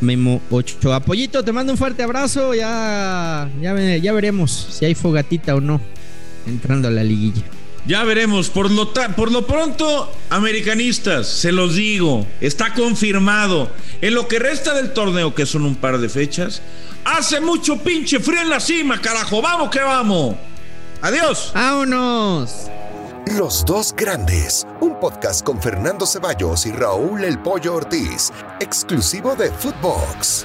Memo 0.00 0.40
Ochoa. 0.50 1.00
Pollito, 1.00 1.42
te 1.42 1.52
mando 1.52 1.72
un 1.72 1.78
fuerte 1.78 2.02
abrazo. 2.02 2.54
Ya, 2.54 3.50
ya, 3.60 3.96
ya 3.96 4.12
veremos 4.12 4.68
si 4.70 4.84
hay 4.84 4.94
fogatita 4.94 5.54
o 5.56 5.60
no 5.60 5.80
entrando 6.46 6.88
a 6.88 6.90
la 6.92 7.02
liguilla. 7.02 7.42
Ya 7.86 8.02
veremos. 8.04 8.50
Por 8.50 8.70
lo, 8.70 8.92
por 8.92 9.30
lo 9.30 9.46
pronto, 9.46 10.12
americanistas, 10.30 11.28
se 11.28 11.52
los 11.52 11.76
digo, 11.76 12.26
está 12.40 12.74
confirmado. 12.74 13.70
En 14.00 14.14
lo 14.14 14.28
que 14.28 14.38
resta 14.38 14.74
del 14.74 14.92
torneo, 14.92 15.34
que 15.34 15.46
son 15.46 15.64
un 15.64 15.76
par 15.76 15.98
de 15.98 16.08
fechas, 16.08 16.62
hace 17.04 17.40
mucho 17.40 17.78
pinche 17.78 18.18
frío 18.18 18.40
en 18.42 18.50
la 18.50 18.60
cima, 18.60 19.00
carajo. 19.00 19.40
Vamos 19.40 19.70
que 19.70 19.80
vamos. 19.80 20.36
Adiós. 21.00 21.52
Vámonos. 21.54 22.70
Los 23.36 23.64
dos 23.64 23.92
grandes, 23.94 24.66
un 24.80 25.00
podcast 25.00 25.44
con 25.44 25.60
Fernando 25.60 26.06
Ceballos 26.06 26.64
y 26.64 26.70
Raúl 26.70 27.24
El 27.24 27.40
Pollo 27.40 27.74
Ortiz, 27.74 28.32
exclusivo 28.60 29.34
de 29.34 29.50
Footbox. 29.50 30.44